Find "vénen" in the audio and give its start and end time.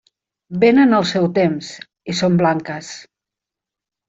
0.61-0.95